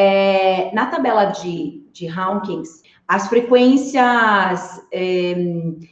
É, 0.00 0.72
na 0.72 0.86
tabela 0.86 1.24
de, 1.24 1.82
de 1.92 2.08
as 3.08 3.26
frequências 3.26 4.80
é, 4.92 5.34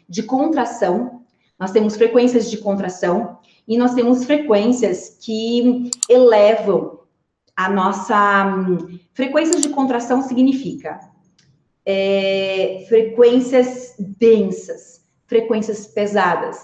de 0.08 0.22
contração, 0.22 1.22
nós 1.58 1.72
temos 1.72 1.96
frequências 1.96 2.48
de 2.48 2.58
contração 2.58 3.40
e 3.66 3.76
nós 3.76 3.94
temos 3.94 4.24
frequências 4.24 5.18
que 5.20 5.90
elevam 6.08 7.00
a 7.56 7.68
nossa. 7.68 8.44
Frequências 9.12 9.60
de 9.60 9.70
contração 9.70 10.22
significa 10.22 11.00
é, 11.84 12.84
frequências 12.86 13.96
densas, 13.98 15.04
frequências 15.26 15.84
pesadas, 15.88 16.58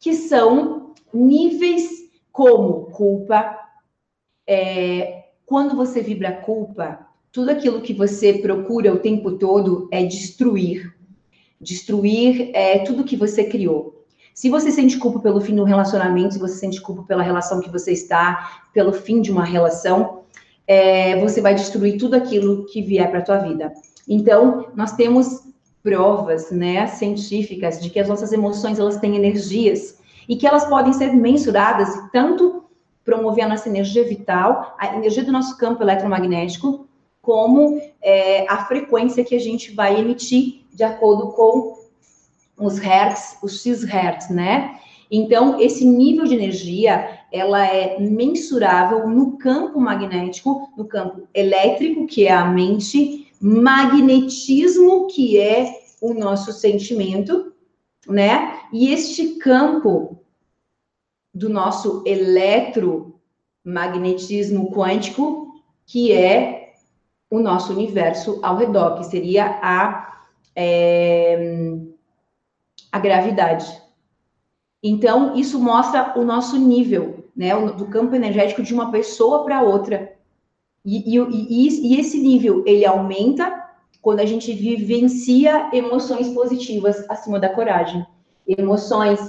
que 0.00 0.12
são 0.12 0.92
níveis 1.14 1.88
como 2.32 2.86
culpa, 2.86 3.56
é, 4.44 5.19
quando 5.50 5.74
você 5.74 6.00
vibra 6.00 6.30
culpa, 6.30 7.08
tudo 7.32 7.50
aquilo 7.50 7.80
que 7.80 7.92
você 7.92 8.34
procura 8.34 8.94
o 8.94 9.00
tempo 9.00 9.32
todo 9.32 9.88
é 9.90 10.04
destruir. 10.04 10.94
Destruir 11.60 12.52
é 12.54 12.78
tudo 12.84 13.02
que 13.02 13.16
você 13.16 13.42
criou. 13.42 14.04
Se 14.32 14.48
você 14.48 14.70
sente 14.70 14.96
culpa 14.96 15.18
pelo 15.18 15.40
fim 15.40 15.56
do 15.56 15.64
relacionamento, 15.64 16.34
se 16.34 16.38
você 16.38 16.54
sente 16.54 16.80
culpa 16.80 17.02
pela 17.02 17.24
relação 17.24 17.60
que 17.60 17.68
você 17.68 17.90
está, 17.90 18.62
pelo 18.72 18.92
fim 18.92 19.20
de 19.20 19.32
uma 19.32 19.44
relação, 19.44 20.20
é, 20.68 21.18
você 21.18 21.40
vai 21.40 21.56
destruir 21.56 21.98
tudo 21.98 22.14
aquilo 22.14 22.66
que 22.66 22.80
vier 22.80 23.10
para 23.10 23.18
a 23.18 23.22
tua 23.22 23.38
vida. 23.38 23.72
Então, 24.08 24.68
nós 24.76 24.92
temos 24.92 25.48
provas, 25.82 26.52
né, 26.52 26.86
científicas 26.86 27.80
de 27.80 27.90
que 27.90 27.98
as 27.98 28.08
nossas 28.08 28.32
emoções 28.32 28.78
elas 28.78 28.98
têm 28.98 29.16
energias 29.16 29.98
e 30.28 30.36
que 30.36 30.46
elas 30.46 30.64
podem 30.66 30.92
ser 30.92 31.12
mensuradas 31.12 31.88
tanto 32.12 32.59
promover 33.04 33.44
a 33.44 33.48
nossa 33.48 33.68
energia 33.68 34.04
vital, 34.04 34.76
a 34.78 34.94
energia 34.94 35.24
do 35.24 35.32
nosso 35.32 35.56
campo 35.56 35.82
eletromagnético, 35.82 36.86
como 37.22 37.80
é, 38.02 38.46
a 38.48 38.64
frequência 38.64 39.24
que 39.24 39.34
a 39.34 39.40
gente 39.40 39.72
vai 39.72 39.98
emitir 39.98 40.64
de 40.72 40.82
acordo 40.82 41.32
com 41.32 41.78
os 42.56 42.78
hertz, 42.78 43.38
os 43.42 43.62
x 43.62 43.84
hertz, 43.84 44.28
né? 44.28 44.78
Então, 45.10 45.60
esse 45.60 45.84
nível 45.84 46.24
de 46.24 46.34
energia, 46.34 47.18
ela 47.32 47.66
é 47.66 47.98
mensurável 47.98 49.08
no 49.08 49.36
campo 49.38 49.80
magnético, 49.80 50.70
no 50.76 50.84
campo 50.84 51.26
elétrico, 51.34 52.06
que 52.06 52.26
é 52.26 52.32
a 52.32 52.44
mente, 52.44 53.26
magnetismo, 53.40 55.08
que 55.08 55.38
é 55.38 55.80
o 56.00 56.14
nosso 56.14 56.52
sentimento, 56.52 57.52
né? 58.06 58.60
E 58.72 58.92
este 58.92 59.34
campo 59.36 60.19
do 61.32 61.48
nosso 61.48 62.02
eletromagnetismo 62.06 64.72
quântico, 64.72 65.54
que 65.86 66.12
é 66.12 66.74
o 67.30 67.38
nosso 67.38 67.72
universo 67.72 68.40
ao 68.42 68.56
redor, 68.56 68.98
que 68.98 69.04
seria 69.04 69.60
a, 69.62 70.24
é, 70.54 71.78
a 72.90 72.98
gravidade. 72.98 73.80
Então, 74.82 75.36
isso 75.36 75.60
mostra 75.60 76.18
o 76.18 76.24
nosso 76.24 76.58
nível, 76.58 77.28
né, 77.36 77.54
do 77.72 77.86
campo 77.86 78.14
energético 78.14 78.62
de 78.62 78.74
uma 78.74 78.90
pessoa 78.90 79.44
para 79.44 79.62
outra. 79.62 80.12
E, 80.84 81.16
e, 81.16 81.18
e, 81.18 82.00
esse 82.00 82.18
nível, 82.18 82.64
ele 82.66 82.86
aumenta 82.86 83.60
quando 84.00 84.20
a 84.20 84.26
gente 84.26 84.52
vivencia 84.52 85.70
emoções 85.72 86.28
positivas 86.30 87.08
acima 87.08 87.38
da 87.38 87.50
coragem. 87.50 88.04
Emoções 88.46 89.20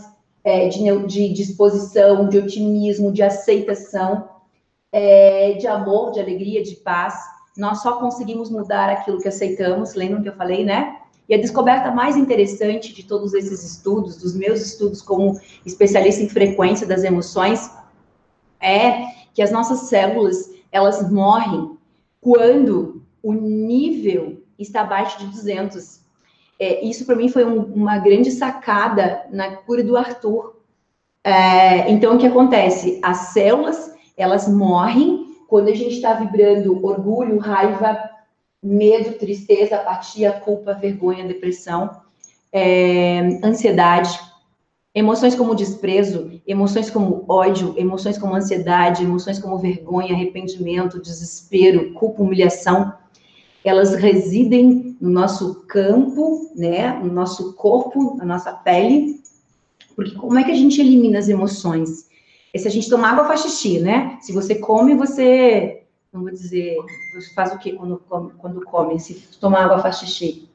é, 0.44 0.68
de, 0.68 1.06
de, 1.06 1.34
disposição, 1.34 2.28
de 2.28 2.38
otimismo, 2.38 3.12
de 3.12 3.22
aceitação, 3.22 4.30
é, 4.92 5.54
de 5.54 5.68
amor, 5.68 6.12
de 6.12 6.20
alegria, 6.20 6.64
de 6.64 6.76
paz. 6.76 7.16
Nós 7.58 7.82
só 7.82 7.94
conseguimos 7.94 8.50
mudar 8.50 8.90
aquilo 8.90 9.20
que 9.20 9.28
aceitamos, 9.28 9.94
lembram 9.94 10.22
que 10.22 10.30
eu 10.30 10.36
falei, 10.36 10.64
né? 10.64 10.98
E 11.30 11.36
a 11.36 11.38
descoberta 11.38 11.92
mais 11.92 12.18
interessante 12.18 12.94
de 12.94 13.04
todos 13.04 13.34
esses 13.34 13.64
estudos, 13.64 14.18
dos 14.18 14.36
meus 14.36 14.62
estudos 14.62 15.02
como 15.02 15.40
especialista 15.66 16.22
em 16.22 16.30
frequência 16.30 16.86
das 16.86 17.04
emoções, 17.04 17.72
é 18.60 19.06
que 19.34 19.42
as 19.42 19.52
nossas 19.52 19.82
células, 19.88 20.52
elas 20.72 21.10
morrem 21.10 21.78
quando 22.20 23.02
o 23.24 23.34
nível 23.34 24.44
está 24.58 24.82
abaixo 24.82 25.20
de 25.20 25.28
200 25.28 26.01
é, 26.62 26.86
isso 26.86 27.08
para 27.08 27.16
mim 27.16 27.28
foi 27.28 27.44
um, 27.44 27.64
uma 27.74 27.98
grande 27.98 28.30
sacada 28.30 29.24
na 29.32 29.56
cura 29.56 29.84
do 29.84 29.98
Arthur. 29.98 30.62
É, 31.24 31.90
então, 31.92 32.16
o 32.16 32.20
que 32.20 32.28
acontece? 32.28 33.00
As 33.02 33.18
células, 33.34 33.92
elas 34.16 34.48
morrem 34.48 35.26
quando 35.48 35.70
a 35.70 35.74
gente 35.74 35.96
está 35.96 36.14
vibrando 36.14 36.86
orgulho, 36.86 37.40
raiva, 37.40 38.00
medo, 38.62 39.18
tristeza, 39.18 39.78
apatia, 39.78 40.32
culpa, 40.34 40.76
vergonha, 40.76 41.28
depressão, 41.28 41.90
é, 42.54 43.40
ansiedade, 43.44 44.20
emoções 44.94 45.34
como 45.34 45.56
desprezo, 45.56 46.40
emoções 46.46 46.92
como 46.92 47.26
ódio, 47.28 47.74
emoções 47.76 48.20
como 48.20 48.36
ansiedade, 48.36 49.04
emoções 49.04 49.40
como 49.40 49.58
vergonha, 49.58 50.14
arrependimento, 50.14 51.02
desespero, 51.02 51.92
culpa, 51.94 52.22
humilhação 52.22 52.94
elas 53.64 53.94
residem 53.94 54.98
no 55.00 55.10
nosso 55.10 55.64
campo, 55.68 56.52
né, 56.56 57.00
no 57.00 57.12
nosso 57.12 57.54
corpo, 57.54 58.16
na 58.18 58.26
nossa 58.26 58.52
pele, 58.52 59.22
porque 59.96 60.16
como 60.16 60.38
é 60.40 60.44
que 60.44 60.52
a 60.52 60.56
gente 60.56 60.80
elimina 60.82 61.20
as 61.20 61.30
emoções? 61.30 62.10
É 62.54 62.58
se 62.58 62.68
a 62.68 62.72
gente 62.72 62.90
tomar 62.90 63.12
água 63.12 63.26
faz 63.26 63.42
xixi, 63.42 63.80
né? 63.80 64.18
Se 64.22 64.34
você 64.34 64.56
come, 64.56 64.96
você, 64.96 65.84
não 66.12 66.22
vou 66.22 66.32
dizer, 66.32 66.76
você 67.14 67.34
faz 67.34 67.54
o 67.54 67.60
que 67.60 67.74
quando 67.74 68.02
come? 68.10 68.32
Quando 68.38 68.62
come? 68.66 69.00
Se 69.00 69.14
tomar 69.40 69.66
água 69.66 69.80
faz 69.80 70.00
xixi. 70.00 70.50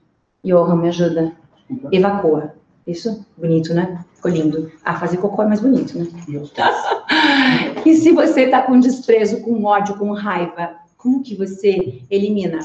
Johan, 0.44 0.76
me 0.76 0.88
ajuda. 0.88 1.32
Evacua. 1.90 2.54
Isso? 2.86 3.26
Bonito, 3.36 3.74
né? 3.74 4.04
Ficou 4.14 4.30
lindo. 4.30 4.70
Ah, 4.84 4.98
fazer 4.98 5.16
cocô 5.16 5.42
é 5.42 5.46
mais 5.46 5.60
bonito, 5.60 5.98
né? 5.98 6.06
e 7.84 7.94
se 7.94 8.12
você 8.12 8.48
tá 8.48 8.62
com 8.62 8.78
desprezo, 8.78 9.40
com 9.42 9.64
ódio, 9.64 9.96
com 9.96 10.12
raiva, 10.12 10.76
como 10.96 11.22
que 11.22 11.34
você 11.34 12.02
elimina? 12.10 12.60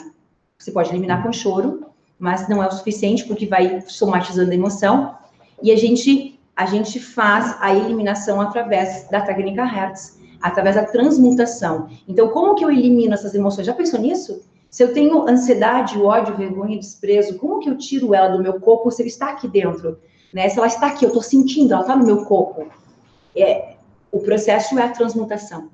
Você 0.62 0.72
pode 0.72 0.92
eliminar 0.92 1.24
com 1.24 1.34
choro, 1.34 1.88
mas 2.20 2.48
não 2.48 2.62
é 2.62 2.68
o 2.68 2.72
suficiente 2.72 3.26
porque 3.26 3.48
vai 3.48 3.82
somatizando 3.82 4.52
a 4.52 4.54
emoção. 4.54 5.16
E 5.64 5.72
a 5.72 5.76
gente, 5.76 6.40
a 6.56 6.68
gente 6.68 7.00
faz 7.00 7.58
a 7.60 7.74
eliminação 7.74 8.40
através 8.40 9.10
da 9.10 9.22
técnica 9.22 9.66
Hertz, 9.66 10.20
através 10.40 10.76
da 10.76 10.86
transmutação. 10.86 11.90
Então, 12.08 12.28
como 12.30 12.54
que 12.54 12.64
eu 12.64 12.70
elimino 12.70 13.16
essas 13.16 13.34
emoções? 13.34 13.66
Já 13.66 13.74
pensou 13.74 14.00
nisso? 14.00 14.44
Se 14.70 14.84
eu 14.84 14.94
tenho 14.94 15.28
ansiedade, 15.28 16.00
ódio, 16.00 16.38
vergonha, 16.38 16.78
desprezo, 16.78 17.40
como 17.40 17.60
que 17.60 17.68
eu 17.68 17.76
tiro 17.76 18.14
ela 18.14 18.28
do 18.28 18.44
meu 18.44 18.60
corpo 18.60 18.92
se 18.92 19.02
ela 19.02 19.10
está 19.10 19.32
aqui 19.32 19.48
dentro? 19.48 20.00
Né? 20.32 20.48
Se 20.48 20.60
ela 20.60 20.68
está 20.68 20.88
aqui, 20.88 21.04
eu 21.06 21.10
estou 21.10 21.24
sentindo, 21.24 21.74
ela 21.74 21.82
está 21.82 21.96
no 21.96 22.06
meu 22.06 22.24
corpo. 22.26 22.68
É, 23.36 23.74
o 24.12 24.20
processo 24.20 24.78
é 24.78 24.84
a 24.84 24.90
transmutação. 24.90 25.70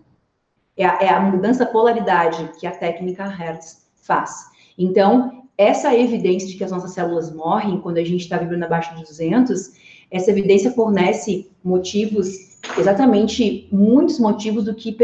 É 0.77 0.85
a, 0.85 0.97
é 1.01 1.09
a 1.09 1.19
mudança 1.19 1.65
polaridade 1.65 2.51
que 2.57 2.65
a 2.65 2.71
técnica 2.71 3.27
Hertz 3.27 3.85
faz. 3.95 4.56
Então, 4.77 5.44
essa 5.57 5.95
evidência 5.95 6.47
de 6.47 6.56
que 6.56 6.63
as 6.63 6.71
nossas 6.71 6.94
células 6.94 7.33
morrem 7.33 7.81
quando 7.81 7.97
a 7.97 8.03
gente 8.03 8.21
está 8.21 8.38
vibrando 8.38 8.63
abaixo 8.63 8.95
de 8.95 9.03
200, 9.03 9.71
essa 10.12 10.29
evidência 10.29 10.71
fornece 10.71 11.50
motivos, 11.63 12.59
exatamente 12.77 13.68
muitos 13.71 14.19
motivos 14.19 14.65
do 14.65 14.75
que, 14.75 14.95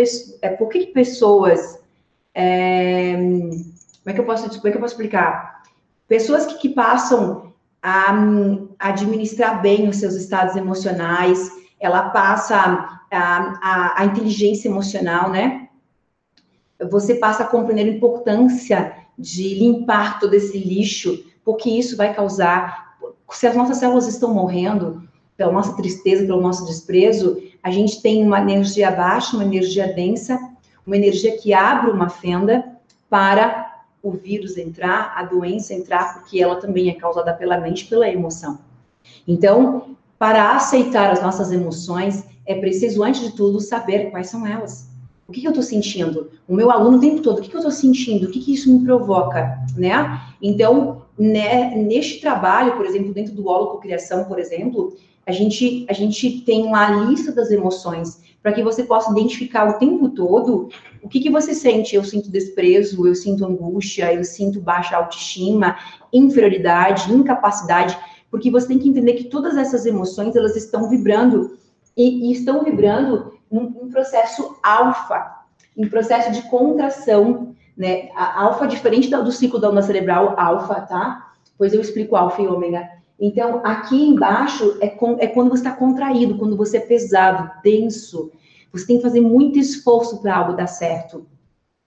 é, 0.41 0.49
por 0.49 0.69
que 0.69 0.87
pessoas, 0.87 1.79
é, 2.35 3.15
como, 3.15 4.07
é 4.07 4.13
que 4.13 4.19
eu 4.19 4.25
posso, 4.25 4.47
como 4.49 4.67
é 4.67 4.71
que 4.71 4.77
eu 4.77 4.81
posso 4.81 4.93
explicar? 4.93 5.63
Pessoas 6.07 6.45
que, 6.45 6.59
que 6.59 6.69
passam 6.69 7.51
a, 7.81 8.13
administrar 8.79 9.61
bem 9.61 9.89
os 9.89 9.97
seus 9.97 10.13
estados 10.13 10.55
emocionais, 10.55 11.51
ela 11.79 12.09
passa 12.09 13.01
a, 13.11 13.59
a, 13.61 14.01
a 14.01 14.05
inteligência 14.05 14.69
emocional, 14.69 15.29
né? 15.29 15.67
Você 16.89 17.15
passa 17.15 17.43
a 17.43 17.47
compreender 17.47 17.91
a 17.91 17.95
importância 17.95 19.02
de 19.17 19.55
limpar 19.55 20.19
todo 20.19 20.33
esse 20.33 20.57
lixo, 20.57 21.23
porque 21.43 21.69
isso 21.69 21.95
vai 21.97 22.13
causar. 22.13 22.97
Se 23.31 23.47
as 23.47 23.55
nossas 23.55 23.77
células 23.77 24.07
estão 24.07 24.33
morrendo 24.33 25.03
pela 25.35 25.51
nossa 25.51 25.75
tristeza, 25.75 26.25
pelo 26.25 26.41
nosso 26.41 26.65
desprezo, 26.65 27.41
a 27.61 27.71
gente 27.71 28.01
tem 28.01 28.25
uma 28.25 28.39
energia 28.39 28.91
baixa, 28.91 29.35
uma 29.35 29.45
energia 29.45 29.93
densa, 29.93 30.39
uma 30.85 30.97
energia 30.97 31.37
que 31.37 31.53
abre 31.53 31.91
uma 31.91 32.09
fenda 32.09 32.63
para 33.09 33.83
o 34.01 34.11
vírus 34.11 34.57
entrar, 34.57 35.13
a 35.15 35.23
doença 35.23 35.73
entrar, 35.73 36.13
porque 36.13 36.41
ela 36.41 36.57
também 36.57 36.89
é 36.89 36.93
causada 36.93 37.33
pela 37.33 37.57
mente, 37.57 37.85
pela 37.85 38.07
emoção. 38.09 38.59
Então, 39.27 39.95
para 40.19 40.55
aceitar 40.55 41.09
as 41.11 41.21
nossas 41.21 41.51
emoções, 41.51 42.25
é 42.45 42.55
preciso, 42.55 43.03
antes 43.03 43.21
de 43.21 43.31
tudo, 43.31 43.59
saber 43.61 44.11
quais 44.11 44.27
são 44.27 44.45
elas. 44.45 44.89
Que, 45.33 45.41
que 45.41 45.47
eu 45.47 45.51
estou 45.51 45.63
sentindo? 45.63 46.31
O 46.47 46.55
meu 46.55 46.71
aluno 46.71 46.97
o 46.97 47.01
tempo 47.01 47.21
todo, 47.21 47.39
o 47.39 47.41
que, 47.41 47.49
que 47.49 47.55
eu 47.55 47.59
estou 47.59 47.71
sentindo? 47.71 48.27
O 48.27 48.31
que, 48.31 48.39
que 48.39 48.53
isso 48.53 48.71
me 48.71 48.85
provoca? 48.85 49.57
Né? 49.75 50.21
Então, 50.41 51.01
né, 51.17 51.75
neste 51.75 52.21
trabalho, 52.21 52.77
por 52.77 52.85
exemplo, 52.85 53.13
dentro 53.13 53.33
do 53.33 53.47
holococriação, 53.47 54.25
por 54.25 54.39
exemplo, 54.39 54.95
a 55.25 55.31
gente, 55.31 55.85
a 55.89 55.93
gente 55.93 56.41
tem 56.41 56.63
uma 56.63 57.05
lista 57.05 57.31
das 57.31 57.51
emoções 57.51 58.21
para 58.41 58.51
que 58.51 58.61
você 58.61 58.83
possa 58.83 59.11
identificar 59.11 59.69
o 59.69 59.79
tempo 59.79 60.09
todo 60.09 60.69
o 61.01 61.09
que, 61.09 61.19
que 61.19 61.29
você 61.29 61.53
sente. 61.53 61.95
Eu 61.95 62.03
sinto 62.03 62.29
desprezo, 62.29 63.07
eu 63.07 63.15
sinto 63.15 63.45
angústia, 63.45 64.13
eu 64.13 64.23
sinto 64.23 64.59
baixa 64.59 64.95
autoestima, 64.97 65.77
inferioridade, 66.11 67.11
incapacidade, 67.11 67.97
porque 68.29 68.51
você 68.51 68.67
tem 68.67 68.79
que 68.79 68.89
entender 68.89 69.13
que 69.13 69.25
todas 69.25 69.57
essas 69.57 69.85
emoções 69.85 70.35
elas 70.35 70.55
estão 70.55 70.89
vibrando 70.89 71.57
e, 71.95 72.29
e 72.29 72.31
estão 72.31 72.63
vibrando 72.63 73.32
em 73.61 73.89
processo 73.89 74.57
alfa, 74.63 75.43
em 75.77 75.87
processo 75.87 76.31
de 76.31 76.41
contração, 76.49 77.55
né? 77.77 78.09
A 78.15 78.43
alfa 78.43 78.67
diferente 78.67 79.09
do 79.09 79.31
ciclo 79.31 79.59
da 79.59 79.69
onda 79.69 79.81
cerebral 79.81 80.35
alfa, 80.37 80.81
tá? 80.81 81.33
Pois 81.57 81.73
eu 81.73 81.81
explico 81.81 82.15
alfa 82.15 82.41
e 82.41 82.47
ômega. 82.47 82.89
Então, 83.19 83.61
aqui 83.63 84.09
embaixo 84.09 84.77
é, 84.81 84.87
com, 84.87 85.17
é 85.19 85.27
quando 85.27 85.49
você 85.49 85.61
está 85.61 85.71
contraído, 85.71 86.37
quando 86.37 86.57
você 86.57 86.77
é 86.77 86.81
pesado, 86.81 87.49
denso. 87.63 88.31
Você 88.71 88.87
tem 88.87 88.97
que 88.97 89.03
fazer 89.03 89.21
muito 89.21 89.59
esforço 89.59 90.19
para 90.21 90.35
algo 90.35 90.53
dar 90.53 90.67
certo. 90.67 91.25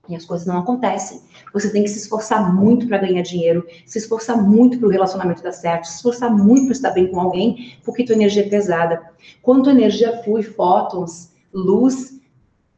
E 0.09 0.15
as 0.15 0.25
coisas 0.25 0.47
não 0.47 0.59
acontecem. 0.59 1.21
Você 1.53 1.71
tem 1.71 1.83
que 1.83 1.91
se 1.91 1.99
esforçar 1.99 2.55
muito 2.55 2.87
para 2.87 2.99
ganhar 2.99 3.23
dinheiro, 3.23 3.67
se 3.85 3.99
esforçar 3.99 4.41
muito 4.41 4.79
para 4.79 4.87
o 4.87 4.91
relacionamento 4.91 5.43
dar 5.43 5.53
certo, 5.53 5.85
se 5.85 5.97
esforçar 5.97 6.33
muito 6.33 6.67
para 6.67 6.73
estar 6.73 6.91
bem 6.91 7.09
com 7.09 7.21
alguém, 7.21 7.77
porque 7.85 8.05
tua 8.05 8.15
energia 8.15 8.45
é 8.45 8.49
pesada. 8.49 9.03
Quando 9.43 9.65
tua 9.65 9.73
energia 9.73 10.23
flui, 10.23 10.45
fótons, 10.45 11.33
luz, 11.57 12.21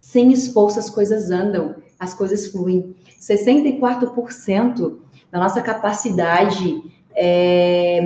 sem 0.01 0.33
esforço 0.33 0.79
as 0.79 0.89
coisas 0.89 1.31
andam, 1.31 1.75
as 1.99 2.15
coisas 2.15 2.47
fluem. 2.47 2.95
64% 3.21 4.97
da 5.31 5.39
nossa 5.39 5.61
capacidade 5.61 6.83
é, 7.15 8.01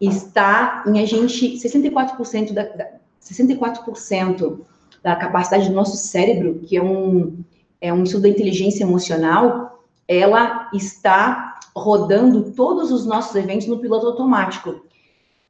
está 0.00 0.84
em 0.86 1.00
a 1.00 1.04
gente 1.04 1.56
64% 1.56 2.52
da, 2.52 2.62
da 2.62 2.86
64% 3.20 4.60
da 5.02 5.16
capacidade 5.16 5.68
do 5.68 5.74
nosso 5.74 5.96
cérebro, 5.96 6.60
que 6.60 6.76
é 6.76 6.82
um 6.82 7.44
é 7.80 7.92
um 7.92 8.02
estudo 8.02 8.22
da 8.22 8.28
inteligência 8.28 8.84
emocional, 8.84 9.82
ela 10.06 10.68
está 10.74 11.58
rodando 11.74 12.52
todos 12.52 12.92
os 12.92 13.06
nossos 13.06 13.34
eventos 13.34 13.66
no 13.66 13.78
piloto 13.78 14.06
automático. 14.06 14.82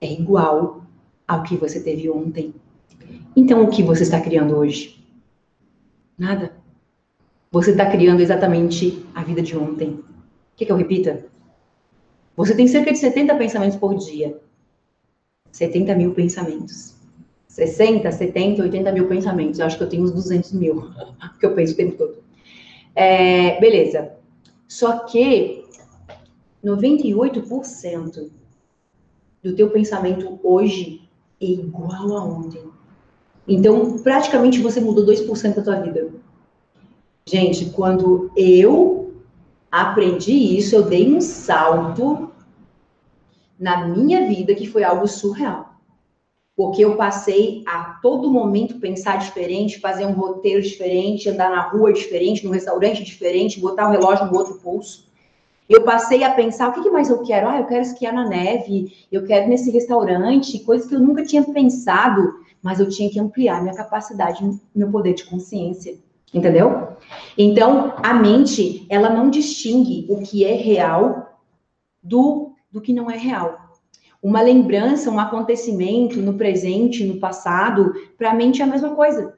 é 0.00 0.12
igual 0.12 0.86
ao 1.26 1.42
que 1.42 1.56
você 1.56 1.82
teve 1.82 2.08
ontem. 2.08 2.54
Então, 3.36 3.62
o 3.62 3.70
que 3.70 3.82
você 3.82 4.02
está 4.02 4.20
criando 4.20 4.56
hoje? 4.56 5.04
Nada. 6.18 6.52
Você 7.50 7.72
está 7.72 7.86
criando 7.90 8.20
exatamente 8.20 9.04
a 9.14 9.22
vida 9.22 9.42
de 9.42 9.56
ontem. 9.56 10.00
Quer 10.56 10.66
que 10.66 10.72
eu 10.72 10.76
repita? 10.76 11.26
Você 12.36 12.54
tem 12.54 12.66
cerca 12.66 12.92
de 12.92 12.98
70 12.98 13.34
pensamentos 13.36 13.76
por 13.76 13.94
dia. 13.96 14.40
70 15.50 15.94
mil 15.94 16.14
pensamentos. 16.14 16.94
60, 17.48 18.10
70, 18.10 18.62
80 18.62 18.92
mil 18.92 19.06
pensamentos. 19.06 19.58
Eu 19.58 19.66
acho 19.66 19.76
que 19.76 19.84
eu 19.84 19.88
tenho 19.88 20.04
uns 20.04 20.12
200 20.12 20.52
mil, 20.52 20.90
que 21.38 21.44
eu 21.44 21.54
penso 21.54 21.74
o 21.74 21.76
tempo 21.76 21.96
todo. 21.96 22.16
É, 22.94 23.60
beleza. 23.60 24.12
Só 24.66 25.00
que 25.00 25.64
98% 26.64 28.30
do 29.42 29.54
teu 29.54 29.70
pensamento 29.70 30.40
hoje 30.42 31.02
é 31.40 31.46
igual 31.46 32.16
a 32.16 32.24
ontem. 32.24 32.62
Então, 33.46 33.98
praticamente 33.98 34.60
você 34.60 34.80
mudou 34.80 35.04
2% 35.04 35.54
da 35.56 35.62
tua 35.62 35.80
vida. 35.80 36.08
Gente, 37.26 37.66
quando 37.66 38.30
eu 38.36 39.14
aprendi 39.70 40.32
isso, 40.32 40.74
eu 40.74 40.82
dei 40.82 41.12
um 41.12 41.20
salto 41.20 42.30
na 43.58 43.86
minha 43.86 44.26
vida 44.26 44.54
que 44.54 44.66
foi 44.66 44.84
algo 44.84 45.06
surreal. 45.06 45.72
Porque 46.54 46.84
eu 46.84 46.96
passei 46.96 47.62
a 47.66 47.98
todo 48.02 48.30
momento 48.30 48.78
pensar 48.78 49.18
diferente, 49.18 49.80
fazer 49.80 50.04
um 50.04 50.12
roteiro 50.12 50.60
diferente, 50.60 51.28
andar 51.28 51.50
na 51.50 51.62
rua 51.62 51.92
diferente, 51.92 52.44
no 52.44 52.52
restaurante 52.52 53.02
diferente, 53.02 53.58
botar 53.58 53.88
o 53.88 53.92
relógio 53.92 54.26
no 54.26 54.36
outro 54.36 54.56
pulso. 54.56 55.10
Eu 55.68 55.82
passei 55.82 56.22
a 56.22 56.30
pensar 56.30 56.68
o 56.68 56.82
que, 56.82 56.90
mais 56.90 57.08
eu 57.08 57.22
quero. 57.22 57.48
Ah, 57.48 57.58
eu 57.58 57.66
quero 57.66 57.80
esquiar 57.80 58.12
na 58.12 58.28
neve, 58.28 58.92
eu 59.10 59.24
quero 59.24 59.48
nesse 59.48 59.70
restaurante, 59.70 60.58
coisas 60.58 60.86
que 60.86 60.94
eu 60.94 61.00
nunca 61.00 61.24
tinha 61.24 61.42
pensado, 61.42 62.34
mas 62.62 62.78
eu 62.78 62.88
tinha 62.88 63.10
que 63.10 63.18
ampliar 63.18 63.60
minha 63.60 63.74
capacidade, 63.74 64.48
meu 64.74 64.90
poder 64.90 65.14
de 65.14 65.24
consciência. 65.24 65.98
Entendeu? 66.32 66.96
Então, 67.36 67.94
a 68.02 68.14
mente, 68.14 68.86
ela 68.88 69.10
não 69.10 69.28
distingue 69.28 70.06
o 70.08 70.22
que 70.22 70.44
é 70.44 70.54
real 70.54 71.40
do, 72.02 72.54
do 72.70 72.80
que 72.80 72.92
não 72.92 73.10
é 73.10 73.18
real. 73.18 73.58
Uma 74.22 74.40
lembrança, 74.40 75.10
um 75.10 75.18
acontecimento 75.18 76.22
no 76.22 76.34
presente, 76.34 77.04
no 77.04 77.18
passado, 77.18 77.92
para 78.16 78.30
a 78.30 78.34
mente 78.34 78.62
é 78.62 78.64
a 78.64 78.68
mesma 78.68 78.94
coisa. 78.94 79.34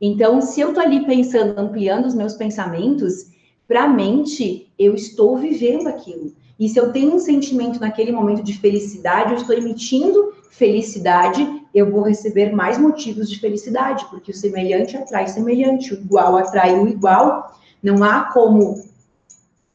Então, 0.00 0.40
se 0.40 0.60
eu 0.60 0.72
tô 0.72 0.80
ali 0.80 1.06
pensando, 1.06 1.58
ampliando 1.58 2.06
os 2.06 2.14
meus 2.14 2.34
pensamentos, 2.34 3.30
para 3.68 3.84
a 3.84 3.88
mente, 3.88 4.72
eu 4.78 4.94
estou 4.94 5.36
vivendo 5.36 5.86
aquilo. 5.86 6.32
E 6.58 6.68
se 6.68 6.78
eu 6.78 6.92
tenho 6.92 7.14
um 7.14 7.18
sentimento 7.18 7.80
naquele 7.80 8.12
momento 8.12 8.42
de 8.42 8.58
felicidade, 8.58 9.32
eu 9.32 9.38
estou 9.38 9.56
emitindo 9.56 10.32
felicidade, 10.56 11.62
eu 11.74 11.90
vou 11.90 12.02
receber 12.02 12.52
mais 12.52 12.78
motivos 12.78 13.28
de 13.28 13.38
felicidade, 13.40 14.04
porque 14.06 14.30
o 14.30 14.34
semelhante 14.34 14.96
atrai 14.96 15.26
semelhante, 15.26 15.92
o 15.92 15.96
igual 15.96 16.36
atrai 16.36 16.78
o 16.78 16.86
igual. 16.88 17.58
Não 17.82 18.02
há 18.04 18.32
como. 18.32 18.82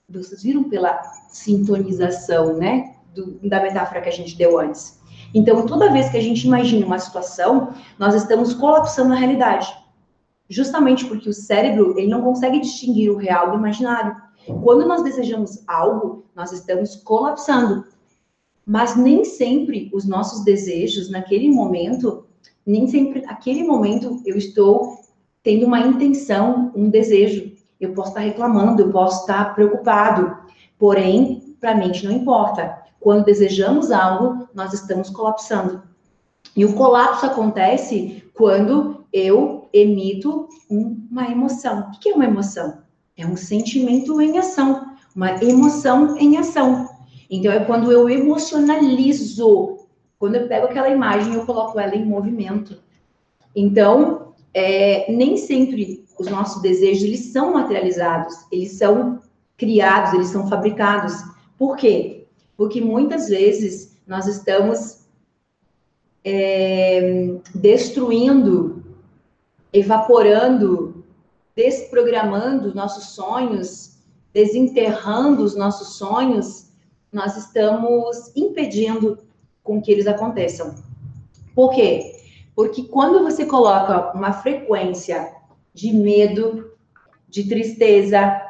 Vocês 0.10 0.42
viram 0.42 0.64
pela 0.64 1.02
sintonização, 1.30 2.58
né? 2.58 2.96
Do, 3.14 3.40
da 3.48 3.62
metáfora 3.62 4.02
que 4.02 4.10
a 4.10 4.14
gente 4.14 4.38
deu 4.38 4.58
antes. 4.58 5.00
Então, 5.34 5.66
toda 5.66 5.92
vez 5.92 6.10
que 6.10 6.18
a 6.18 6.22
gente 6.22 6.48
imagina 6.48 6.86
uma 6.86 6.98
situação, 6.98 7.74
nós 7.98 8.16
estamos 8.16 8.54
colapsando 8.54 9.14
a 9.14 9.18
realidade. 9.18 9.72
Justamente 10.48 11.06
porque 11.06 11.30
o 11.30 11.34
cérebro, 11.34 12.00
ele 12.00 12.08
não 12.08 12.22
consegue 12.22 12.60
distinguir 12.60 13.12
o 13.12 13.18
real 13.18 13.52
do 13.52 13.58
imaginário. 13.58 14.16
Quando 14.64 14.88
nós 14.88 15.04
desejamos 15.04 15.64
algo, 15.68 16.26
nós 16.36 16.52
estamos 16.52 16.96
colapsando 16.96 17.86
mas 18.70 18.96
nem 18.96 19.26
sempre 19.26 19.90
os 19.92 20.06
nossos 20.06 20.44
desejos 20.44 21.10
naquele 21.10 21.50
momento, 21.50 22.26
nem 22.64 22.88
sempre 22.88 23.20
naquele 23.24 23.64
momento 23.64 24.22
eu 24.24 24.38
estou 24.38 25.00
tendo 25.42 25.66
uma 25.66 25.80
intenção, 25.80 26.72
um 26.76 26.88
desejo. 26.88 27.52
Eu 27.82 27.94
posso 27.94 28.10
estar 28.10 28.20
reclamando, 28.20 28.84
eu 28.84 28.92
posso 28.92 29.22
estar 29.22 29.56
preocupado, 29.56 30.38
porém, 30.78 31.56
para 31.60 31.72
a 31.72 31.76
mente 31.76 32.06
não 32.06 32.12
importa. 32.12 32.78
Quando 33.00 33.26
desejamos 33.26 33.90
algo, 33.90 34.48
nós 34.54 34.72
estamos 34.72 35.10
colapsando. 35.10 35.82
E 36.56 36.64
o 36.64 36.74
colapso 36.74 37.26
acontece 37.26 38.24
quando 38.36 39.04
eu 39.12 39.68
emito 39.74 40.48
uma 40.70 41.28
emoção. 41.28 41.90
O 41.90 42.00
que 42.00 42.10
é 42.10 42.14
uma 42.14 42.26
emoção? 42.26 42.84
É 43.18 43.26
um 43.26 43.36
sentimento 43.36 44.22
em 44.22 44.38
ação, 44.38 44.94
uma 45.16 45.44
emoção 45.44 46.16
em 46.20 46.38
ação. 46.38 46.88
Então, 47.30 47.52
é 47.52 47.64
quando 47.64 47.92
eu 47.92 48.10
emocionalizo, 48.10 49.80
quando 50.18 50.36
eu 50.36 50.48
pego 50.48 50.66
aquela 50.66 50.90
imagem 50.90 51.34
e 51.34 51.36
eu 51.36 51.46
coloco 51.46 51.80
ela 51.80 51.96
em 51.96 52.04
movimento. 52.04 52.78
Então, 53.56 54.34
é, 54.54 55.12
nem 55.12 55.38
sempre 55.38 56.06
os 56.18 56.28
nossos 56.28 56.62
desejos 56.62 57.04
eles 57.04 57.26
são 57.28 57.54
materializados, 57.54 58.36
eles 58.52 58.72
são 58.74 59.22
criados, 59.58 60.14
eles 60.14 60.28
são 60.28 60.48
fabricados. 60.48 61.14
Por 61.58 61.78
quê? 61.78 62.26
Porque 62.58 62.82
muitas 62.82 63.30
vezes 63.30 63.98
nós 64.08 64.26
estamos 64.26 65.06
é, 66.24 67.36
destruindo, 67.54 68.84
evaporando, 69.72 71.06
desprogramando 71.56 72.74
nossos 72.74 73.12
sonhos, 73.12 74.00
desenterrando 74.34 75.44
os 75.44 75.56
nossos 75.56 75.96
sonhos 75.96 76.69
nós 77.12 77.36
estamos 77.38 78.32
impedindo 78.36 79.18
com 79.64 79.82
que 79.82 79.92
eles 79.92 80.08
aconteçam. 80.08 80.76
Por 81.56 81.74
quê? 81.74 82.16
Porque 82.56 82.84
quando 82.84 83.24
você 83.24 83.46
coloca 83.46 84.16
uma 84.16 84.34
frequência 84.34 85.34
de 85.74 85.94
medo, 85.94 86.72
de 87.28 87.48
tristeza, 87.48 88.42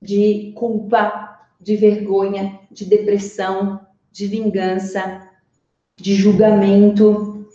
de 0.00 0.52
culpa, 0.54 1.40
de 1.60 1.76
vergonha, 1.76 2.60
de 2.70 2.84
depressão, 2.84 3.80
de 4.12 4.26
vingança, 4.26 5.28
de 5.96 6.14
julgamento, 6.14 7.48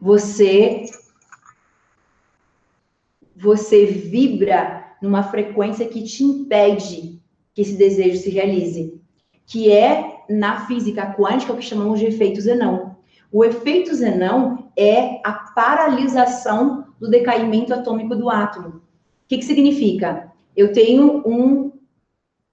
você 0.00 0.86
você 3.36 3.86
vibra 3.86 4.96
numa 5.02 5.24
frequência 5.24 5.88
que 5.88 6.04
te 6.04 6.22
impede 6.22 7.20
que 7.54 7.62
esse 7.62 7.76
desejo 7.76 8.22
se 8.22 8.30
realize, 8.30 9.01
que 9.52 9.70
é 9.70 10.22
na 10.30 10.64
física 10.64 11.14
quântica 11.14 11.52
o 11.52 11.56
que 11.58 11.62
chamamos 11.62 12.00
de 12.00 12.06
efeito 12.06 12.40
Zenão. 12.40 12.96
O 13.30 13.44
efeito 13.44 13.94
Zenão 13.94 14.70
é 14.74 15.20
a 15.22 15.32
paralisação 15.54 16.86
do 16.98 17.10
decaimento 17.10 17.74
atômico 17.74 18.16
do 18.16 18.30
átomo. 18.30 18.68
O 18.68 18.82
que, 19.28 19.36
que 19.36 19.44
significa? 19.44 20.32
Eu 20.56 20.72
tenho 20.72 21.22
um, 21.26 21.70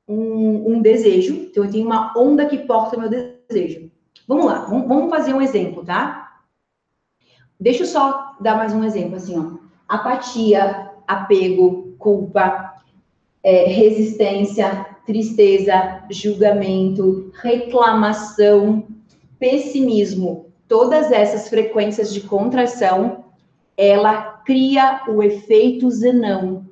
um, 0.06 0.74
um, 0.74 0.82
desejo, 0.82 1.36
então 1.36 1.63
eu 1.63 1.72
tenho 1.72 1.86
uma 1.86 2.13
onda 2.18 2.46
que 2.46 2.58
porta 2.58 2.98
meu 2.98 3.10
desejo. 3.10 3.89
Vamos 4.27 4.48
lá, 4.48 4.65
vamos 4.65 5.10
fazer 5.10 5.34
um 5.34 5.41
exemplo, 5.41 5.86
tá? 5.86 6.41
Deixa 7.58 7.84
eu 7.84 7.88
só 7.88 8.36
dar 8.41 8.58
mais 8.58 8.74
um 8.74 8.84
exemplo, 8.84 9.15
assim, 9.15 9.39
ó. 9.39 9.58
Apatia, 9.88 10.91
apego, 11.08 11.96
culpa, 11.98 12.74
é, 13.41 13.68
resistência, 13.68 14.88
tristeza, 15.10 16.04
julgamento, 16.12 17.32
reclamação, 17.42 18.88
pessimismo, 19.39 20.46
todas 20.68 21.12
essas 21.12 21.50
frequências 21.50 22.13
de 22.13 22.22
contração, 22.22 23.25
ela 23.75 24.22
cria 24.46 25.01
o 25.08 25.24
efeito 25.24 25.89
zenão. 25.89 26.63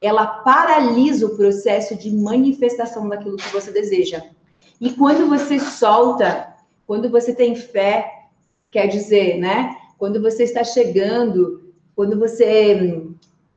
Ela 0.00 0.24
paralisa 0.28 1.26
o 1.26 1.36
processo 1.36 1.96
de 1.96 2.12
manifestação 2.12 3.08
daquilo 3.08 3.36
que 3.36 3.52
você 3.52 3.72
deseja. 3.72 4.22
E 4.80 4.92
quando 4.92 5.28
você 5.28 5.58
solta, 5.58 6.54
quando 6.86 7.10
você 7.10 7.34
tem 7.34 7.56
fé, 7.56 8.08
quer 8.70 8.86
dizer, 8.86 9.38
né? 9.38 9.76
Quando 9.98 10.22
você 10.22 10.44
está 10.44 10.62
chegando, 10.62 11.72
quando 11.96 12.16
você 12.16 13.02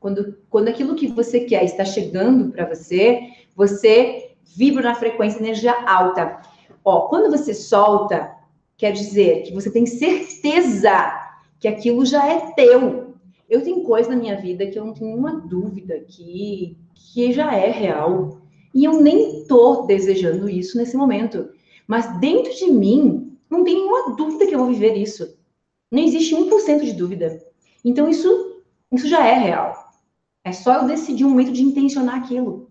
quando, 0.00 0.36
quando 0.50 0.68
aquilo 0.68 0.96
que 0.96 1.06
você 1.06 1.40
quer 1.40 1.64
está 1.64 1.84
chegando 1.84 2.50
para 2.50 2.64
você, 2.66 3.20
você 3.56 4.32
vibra 4.54 4.82
na 4.82 4.94
frequência 4.94 5.38
energia 5.38 5.74
alta. 5.86 6.40
Ó, 6.84 7.08
quando 7.08 7.30
você 7.30 7.54
solta, 7.54 8.30
quer 8.76 8.92
dizer 8.92 9.42
que 9.42 9.54
você 9.54 9.70
tem 9.70 9.86
certeza 9.86 10.92
que 11.58 11.66
aquilo 11.66 12.04
já 12.04 12.24
é 12.30 12.52
teu. 12.52 13.14
Eu 13.48 13.62
tenho 13.62 13.82
coisa 13.82 14.10
na 14.10 14.16
minha 14.16 14.36
vida 14.36 14.66
que 14.66 14.78
eu 14.78 14.84
não 14.84 14.92
tenho 14.92 15.16
uma 15.16 15.40
dúvida 15.40 15.98
que, 16.00 16.76
que 16.94 17.32
já 17.32 17.54
é 17.54 17.70
real. 17.70 18.42
E 18.74 18.84
eu 18.84 19.00
nem 19.00 19.44
tô 19.44 19.86
desejando 19.86 20.48
isso 20.48 20.76
nesse 20.76 20.96
momento. 20.96 21.48
Mas 21.86 22.20
dentro 22.20 22.54
de 22.54 22.70
mim, 22.70 23.38
não 23.48 23.64
tem 23.64 23.74
nenhuma 23.74 24.14
dúvida 24.14 24.46
que 24.46 24.54
eu 24.54 24.58
vou 24.58 24.68
viver 24.68 24.94
isso. 24.94 25.36
Não 25.90 26.02
existe 26.02 26.34
1% 26.34 26.80
de 26.80 26.92
dúvida. 26.92 27.42
Então, 27.84 28.08
isso, 28.08 28.62
isso 28.92 29.08
já 29.08 29.26
é 29.26 29.34
real. 29.34 29.74
É 30.44 30.52
só 30.52 30.74
eu 30.74 30.86
decidir 30.86 31.24
um 31.24 31.30
momento 31.30 31.52
de 31.52 31.62
intencionar 31.62 32.16
aquilo. 32.16 32.70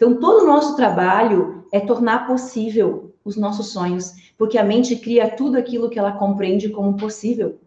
Então, 0.00 0.14
todo 0.14 0.44
o 0.44 0.46
nosso 0.46 0.76
trabalho 0.76 1.66
é 1.70 1.78
tornar 1.78 2.26
possível 2.26 3.12
os 3.22 3.36
nossos 3.36 3.66
sonhos, 3.66 4.32
porque 4.38 4.56
a 4.56 4.64
mente 4.64 4.96
cria 4.96 5.28
tudo 5.28 5.58
aquilo 5.58 5.90
que 5.90 5.98
ela 5.98 6.12
compreende 6.12 6.70
como 6.70 6.96
possível. 6.96 7.58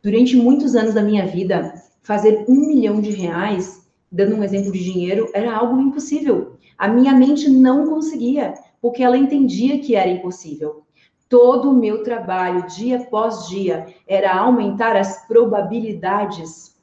Durante 0.00 0.36
muitos 0.36 0.76
anos 0.76 0.94
da 0.94 1.02
minha 1.02 1.26
vida, 1.26 1.74
fazer 2.00 2.44
um 2.46 2.68
milhão 2.68 3.00
de 3.00 3.10
reais, 3.10 3.88
dando 4.08 4.36
um 4.36 4.44
exemplo 4.44 4.70
de 4.70 4.84
dinheiro, 4.84 5.28
era 5.34 5.52
algo 5.52 5.80
impossível. 5.80 6.52
A 6.78 6.86
minha 6.86 7.12
mente 7.12 7.50
não 7.50 7.88
conseguia, 7.88 8.54
porque 8.80 9.02
ela 9.02 9.18
entendia 9.18 9.80
que 9.80 9.96
era 9.96 10.08
impossível. 10.08 10.84
Todo 11.28 11.72
o 11.72 11.76
meu 11.76 12.04
trabalho, 12.04 12.68
dia 12.68 12.98
após 12.98 13.48
dia, 13.48 13.92
era 14.06 14.32
aumentar 14.32 14.94
as 14.94 15.26
probabilidades 15.26 16.74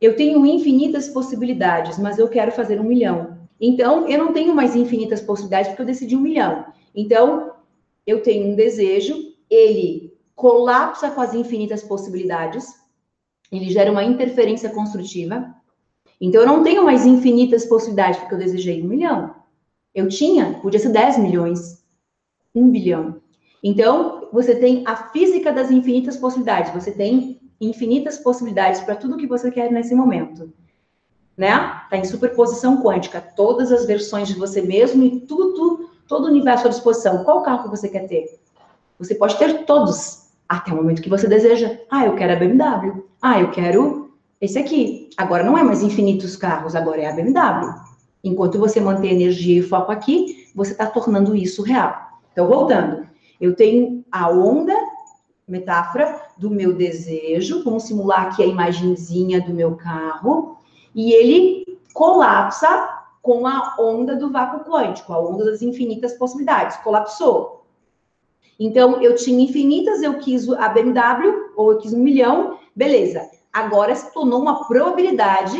eu 0.00 0.16
tenho 0.16 0.46
infinitas 0.46 1.10
possibilidades, 1.10 1.98
mas 1.98 2.18
eu 2.18 2.26
quero 2.26 2.50
fazer 2.50 2.80
um 2.80 2.84
milhão. 2.84 3.29
Então, 3.60 4.08
eu 4.08 4.18
não 4.18 4.32
tenho 4.32 4.54
mais 4.54 4.74
infinitas 4.74 5.20
possibilidades 5.20 5.68
porque 5.68 5.82
eu 5.82 5.86
decidi 5.86 6.16
um 6.16 6.20
milhão. 6.20 6.64
Então, 6.94 7.52
eu 8.06 8.22
tenho 8.22 8.52
um 8.52 8.56
desejo, 8.56 9.16
ele 9.50 10.16
colapsa 10.34 11.10
com 11.10 11.20
as 11.20 11.34
infinitas 11.34 11.82
possibilidades, 11.82 12.66
ele 13.52 13.68
gera 13.68 13.92
uma 13.92 14.02
interferência 14.02 14.70
construtiva. 14.70 15.54
Então, 16.18 16.40
eu 16.40 16.46
não 16.46 16.62
tenho 16.62 16.84
mais 16.84 17.04
infinitas 17.04 17.66
possibilidades 17.66 18.20
porque 18.20 18.34
eu 18.34 18.38
desejei 18.38 18.82
um 18.82 18.88
milhão. 18.88 19.34
Eu 19.94 20.08
tinha, 20.08 20.54
podia 20.62 20.80
ser 20.80 20.90
10 20.90 21.18
milhões, 21.18 21.84
um 22.54 22.70
bilhão. 22.70 23.20
Então, 23.62 24.28
você 24.32 24.54
tem 24.54 24.82
a 24.86 24.96
física 25.10 25.52
das 25.52 25.70
infinitas 25.70 26.16
possibilidades, 26.16 26.72
você 26.72 26.92
tem 26.92 27.40
infinitas 27.60 28.16
possibilidades 28.18 28.80
para 28.80 28.96
tudo 28.96 29.18
que 29.18 29.26
você 29.26 29.50
quer 29.50 29.70
nesse 29.70 29.94
momento. 29.94 30.50
Né? 31.36 31.56
Tá 31.88 31.96
em 31.96 32.04
superposição 32.04 32.82
quântica, 32.82 33.20
todas 33.20 33.72
as 33.72 33.86
versões 33.86 34.28
de 34.28 34.34
você 34.34 34.60
mesmo 34.60 35.02
e 35.02 35.20
tudo, 35.20 35.90
todo 36.06 36.24
o 36.24 36.28
universo 36.28 36.66
à 36.66 36.70
disposição. 36.70 37.24
Qual 37.24 37.42
carro 37.42 37.70
você 37.70 37.88
quer 37.88 38.06
ter? 38.06 38.38
Você 38.98 39.14
pode 39.14 39.36
ter 39.38 39.64
todos, 39.64 40.28
até 40.48 40.72
o 40.72 40.76
momento 40.76 41.00
que 41.00 41.08
você 41.08 41.26
deseja. 41.26 41.78
Ah, 41.90 42.04
eu 42.04 42.14
quero 42.14 42.32
a 42.32 42.36
BMW. 42.36 43.04
Ah, 43.22 43.40
eu 43.40 43.50
quero 43.50 44.10
esse 44.40 44.58
aqui. 44.58 45.08
Agora 45.16 45.42
não 45.42 45.56
é 45.56 45.62
mais 45.62 45.82
infinitos 45.82 46.36
carros, 46.36 46.74
agora 46.74 47.00
é 47.00 47.10
a 47.10 47.12
BMW. 47.12 47.74
Enquanto 48.22 48.58
você 48.58 48.80
mantém 48.80 49.12
energia 49.12 49.60
e 49.60 49.62
foco 49.62 49.90
aqui, 49.90 50.48
você 50.54 50.72
está 50.72 50.86
tornando 50.86 51.34
isso 51.34 51.62
real. 51.62 51.94
Então, 52.32 52.46
voltando, 52.46 53.06
eu 53.40 53.54
tenho 53.54 54.04
a 54.10 54.28
onda 54.28 54.74
metáfora 55.48 56.20
do 56.36 56.50
meu 56.50 56.74
desejo, 56.74 57.64
vamos 57.64 57.84
simular 57.84 58.26
aqui 58.26 58.42
a 58.42 58.46
imagenzinha 58.46 59.40
do 59.40 59.52
meu 59.52 59.74
carro, 59.74 60.58
e 60.94 61.12
ele 61.12 61.78
colapsa 61.92 63.00
com 63.22 63.46
a 63.46 63.76
onda 63.78 64.16
do 64.16 64.30
vácuo 64.30 64.70
quântico, 64.70 65.12
a 65.12 65.20
onda 65.20 65.44
das 65.44 65.62
infinitas 65.62 66.14
possibilidades, 66.14 66.76
colapsou. 66.78 67.64
Então, 68.58 69.00
eu 69.00 69.14
tinha 69.14 69.42
infinitas, 69.42 70.02
eu 70.02 70.18
quis 70.18 70.48
a 70.50 70.68
BMW, 70.68 71.50
ou 71.56 71.72
eu 71.72 71.78
quis 71.78 71.92
um 71.92 72.02
milhão, 72.02 72.58
beleza. 72.74 73.28
Agora 73.52 73.94
se 73.94 74.12
tornou 74.12 74.40
uma 74.40 74.66
probabilidade 74.66 75.58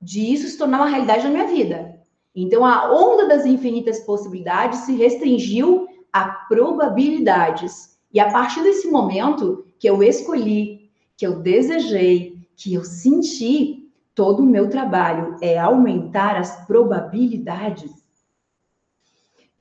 disso 0.00 0.48
se 0.48 0.58
tornar 0.58 0.78
uma 0.78 0.88
realidade 0.88 1.24
na 1.24 1.30
minha 1.30 1.46
vida. 1.46 2.00
Então, 2.34 2.64
a 2.64 2.92
onda 2.92 3.28
das 3.28 3.46
infinitas 3.46 4.00
possibilidades 4.00 4.80
se 4.80 4.94
restringiu 4.96 5.86
a 6.12 6.28
probabilidades. 6.48 7.96
E 8.12 8.20
a 8.20 8.30
partir 8.30 8.62
desse 8.62 8.88
momento 8.88 9.64
que 9.78 9.88
eu 9.88 10.02
escolhi, 10.02 10.90
que 11.16 11.26
eu 11.26 11.40
desejei, 11.40 12.36
que 12.56 12.74
eu 12.74 12.84
senti, 12.84 13.83
todo 14.14 14.42
o 14.42 14.46
meu 14.46 14.68
trabalho 14.70 15.36
é 15.40 15.58
aumentar 15.58 16.36
as 16.36 16.64
probabilidades. 16.66 17.90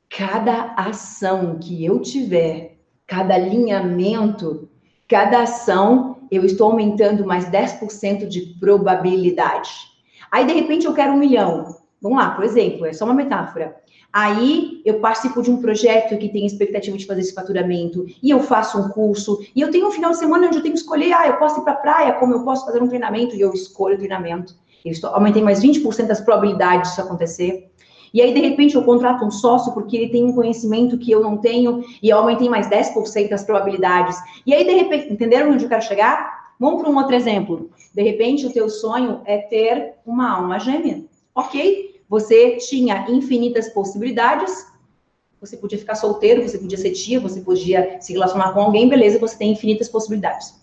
Cada 0.09 0.75
ação 0.75 1.57
que 1.59 1.83
eu 1.83 1.99
tiver, 1.99 2.77
cada 3.07 3.33
alinhamento, 3.33 4.69
cada 5.07 5.41
ação, 5.41 6.27
eu 6.29 6.45
estou 6.45 6.71
aumentando 6.71 7.25
mais 7.25 7.45
10% 7.45 8.27
de 8.27 8.41
probabilidade. 8.59 9.71
Aí, 10.31 10.45
de 10.45 10.53
repente, 10.53 10.85
eu 10.85 10.93
quero 10.93 11.13
um 11.13 11.17
milhão. 11.17 11.82
Vamos 12.03 12.17
lá, 12.17 12.31
por 12.31 12.43
exemplo, 12.43 12.85
é 12.85 12.91
só 12.91 13.05
uma 13.05 13.13
metáfora. 13.13 13.77
Aí 14.11 14.81
eu 14.83 14.99
participo 14.99 15.41
de 15.41 15.49
um 15.49 15.61
projeto 15.61 16.17
que 16.17 16.27
tem 16.27 16.45
expectativa 16.45 16.97
de 16.97 17.05
fazer 17.05 17.21
esse 17.21 17.33
faturamento, 17.33 18.05
e 18.21 18.29
eu 18.29 18.41
faço 18.41 18.77
um 18.77 18.89
curso, 18.89 19.39
e 19.55 19.61
eu 19.61 19.71
tenho 19.71 19.87
um 19.87 19.91
final 19.91 20.11
de 20.11 20.17
semana 20.17 20.47
onde 20.47 20.57
eu 20.57 20.61
tenho 20.61 20.73
que 20.73 20.81
escolher, 20.81 21.13
ah, 21.13 21.27
eu 21.27 21.37
posso 21.37 21.61
ir 21.61 21.63
para 21.63 21.71
a 21.71 21.77
praia, 21.77 22.13
como 22.15 22.33
eu 22.33 22.43
posso 22.43 22.65
fazer 22.65 22.83
um 22.83 22.89
treinamento, 22.89 23.37
e 23.37 23.41
eu 23.41 23.53
escolho 23.53 23.95
o 23.95 23.97
treinamento. 23.97 24.53
Eu 24.83 24.91
estou, 24.91 25.11
aumentei 25.11 25.41
mais 25.41 25.63
20% 25.63 26.05
das 26.05 26.19
probabilidades 26.19 26.89
disso 26.89 27.01
acontecer. 27.01 27.71
E 28.13 28.21
aí, 28.21 28.33
de 28.33 28.41
repente, 28.41 28.75
eu 28.75 28.83
contrato 28.83 29.23
um 29.23 29.31
sócio 29.31 29.73
porque 29.73 29.95
ele 29.95 30.09
tem 30.09 30.25
um 30.25 30.33
conhecimento 30.33 30.97
que 30.97 31.09
eu 31.09 31.21
não 31.21 31.37
tenho, 31.37 31.85
e 32.03 32.09
eu 32.09 32.17
aumentei 32.17 32.49
mais 32.49 32.67
10% 32.67 33.29
das 33.29 33.45
probabilidades. 33.45 34.17
E 34.45 34.53
aí, 34.53 34.65
de 34.65 34.73
repente, 34.73 35.11
entenderam 35.11 35.51
onde 35.51 35.63
eu 35.63 35.69
quero 35.69 35.81
chegar? 35.81 36.51
Vamos 36.59 36.81
para 36.81 36.91
um 36.91 36.97
outro 36.97 37.15
exemplo. 37.15 37.69
De 37.95 38.03
repente, 38.03 38.45
o 38.45 38.51
teu 38.51 38.69
sonho 38.69 39.21
é 39.23 39.37
ter 39.37 39.93
uma 40.05 40.29
alma 40.29 40.59
gêmea. 40.59 41.05
Ok? 41.33 41.92
Você 42.13 42.57
tinha 42.57 43.09
infinitas 43.09 43.69
possibilidades. 43.69 44.67
Você 45.41 45.57
podia 45.57 45.79
ficar 45.79 45.95
solteiro, 45.95 46.47
você 46.47 46.59
podia 46.59 46.77
ser 46.77 46.91
tia, 46.91 47.19
você 47.19 47.41
podia 47.41 47.99
se 47.99 48.13
relacionar 48.13 48.53
com 48.53 48.59
alguém, 48.59 48.87
beleza, 48.87 49.17
você 49.17 49.35
tem 49.35 49.53
infinitas 49.53 49.89
possibilidades. 49.89 50.53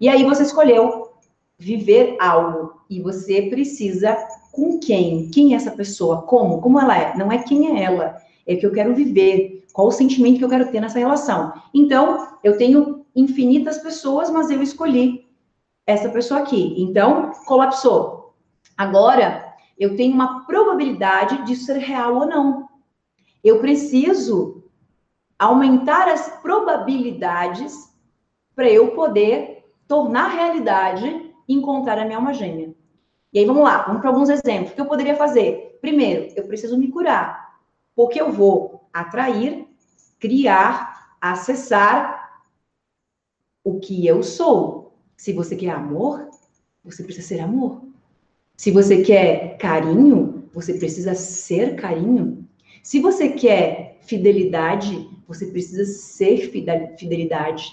E 0.00 0.08
aí 0.08 0.22
você 0.22 0.44
escolheu 0.44 1.10
viver 1.58 2.16
algo 2.20 2.74
e 2.88 3.00
você 3.00 3.42
precisa 3.42 4.16
com 4.52 4.78
quem? 4.78 5.28
Quem 5.30 5.52
é 5.52 5.56
essa 5.56 5.72
pessoa? 5.72 6.22
Como? 6.22 6.60
Como 6.60 6.78
ela 6.78 6.96
é? 6.96 7.16
Não 7.16 7.32
é 7.32 7.42
quem 7.42 7.76
é 7.76 7.82
ela, 7.82 8.16
é 8.46 8.54
o 8.54 8.60
que 8.60 8.66
eu 8.66 8.72
quero 8.72 8.94
viver, 8.94 9.66
qual 9.72 9.88
o 9.88 9.90
sentimento 9.90 10.38
que 10.38 10.44
eu 10.44 10.48
quero 10.48 10.70
ter 10.70 10.80
nessa 10.80 11.00
relação. 11.00 11.52
Então, 11.74 12.28
eu 12.44 12.56
tenho 12.56 13.04
infinitas 13.16 13.78
pessoas, 13.78 14.30
mas 14.30 14.48
eu 14.48 14.62
escolhi 14.62 15.26
essa 15.84 16.08
pessoa 16.08 16.38
aqui. 16.38 16.76
Então, 16.78 17.32
colapsou. 17.46 18.32
Agora, 18.78 19.49
eu 19.80 19.96
tenho 19.96 20.12
uma 20.12 20.44
probabilidade 20.44 21.42
de 21.46 21.56
ser 21.56 21.78
real 21.78 22.14
ou 22.14 22.26
não. 22.26 22.68
Eu 23.42 23.60
preciso 23.60 24.62
aumentar 25.38 26.06
as 26.06 26.28
probabilidades 26.42 27.90
para 28.54 28.68
eu 28.68 28.94
poder 28.94 29.64
tornar 29.88 30.28
realidade 30.28 31.32
e 31.48 31.54
encontrar 31.54 31.98
a 31.98 32.04
minha 32.04 32.18
alma 32.18 32.34
gêmea. 32.34 32.74
E 33.32 33.38
aí 33.38 33.46
vamos 33.46 33.62
lá, 33.62 33.84
vamos 33.84 34.02
para 34.02 34.10
alguns 34.10 34.28
exemplos. 34.28 34.72
O 34.72 34.74
que 34.74 34.80
eu 34.82 34.86
poderia 34.86 35.16
fazer? 35.16 35.78
Primeiro, 35.80 36.30
eu 36.36 36.46
preciso 36.46 36.76
me 36.76 36.88
curar, 36.88 37.58
porque 37.96 38.20
eu 38.20 38.30
vou 38.30 38.86
atrair, 38.92 39.66
criar, 40.18 41.16
acessar 41.18 42.42
o 43.64 43.80
que 43.80 44.06
eu 44.06 44.22
sou. 44.22 44.98
Se 45.16 45.32
você 45.32 45.56
quer 45.56 45.70
amor, 45.70 46.28
você 46.84 47.02
precisa 47.02 47.26
ser 47.26 47.40
amor. 47.40 47.89
Se 48.60 48.70
você 48.70 49.00
quer 49.00 49.56
carinho, 49.56 50.44
você 50.52 50.74
precisa 50.74 51.14
ser 51.14 51.76
carinho. 51.76 52.46
Se 52.82 53.00
você 53.00 53.30
quer 53.30 53.96
fidelidade, 54.02 55.08
você 55.26 55.46
precisa 55.46 55.86
ser 55.86 56.50
fidelidade. 56.98 57.72